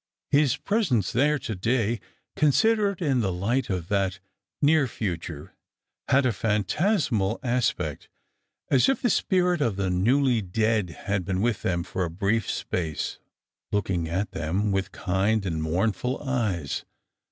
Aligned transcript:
His 0.31 0.57
presence 0.57 1.11
there 1.11 1.37
to 1.37 1.53
day, 1.53 1.99
considered 2.35 3.03
in 3.03 3.19
the 3.19 3.31
light 3.31 3.69
of 3.69 3.87
that 3.89 4.19
near 4.59 4.87
future, 4.87 5.53
had 6.07 6.25
a 6.25 6.31
phantasmal 6.33 7.39
aspect, 7.43 8.09
as 8.71 8.89
if 8.89 8.99
the 9.03 9.11
spirit 9.11 9.61
of 9.61 9.75
the 9.75 9.91
newly 9.91 10.41
dead 10.41 10.89
had 11.05 11.23
been 11.23 11.39
with 11.39 11.61
them 11.61 11.83
for 11.83 12.03
a 12.03 12.09
brief 12.09 12.49
space, 12.49 13.19
looking 13.71 14.09
at 14.09 14.31
them 14.31 14.71
with 14.71 14.91
kind 14.91 15.45
and 15.45 15.61
mournful 15.61 16.19
eyes. 16.23 16.83